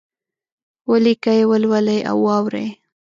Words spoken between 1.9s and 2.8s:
او واورئ!